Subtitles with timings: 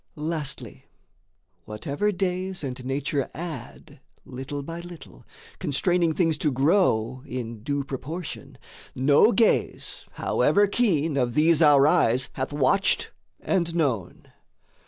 [0.15, 0.87] Lastly
[1.65, 5.27] whatever days and nature add Little by little,
[5.59, 8.57] constraining things to grow In due proportion,
[8.95, 13.11] no gaze however keen Of these our eyes hath watched
[13.41, 14.29] and known.